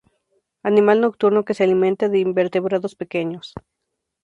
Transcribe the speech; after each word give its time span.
Animal 0.63 0.99
nocturno 0.99 1.45
que 1.45 1.53
se 1.53 1.63
alimenta 1.63 2.09
de 2.09 2.17
invertebrados 2.17 2.95
pequeños. 2.95 3.53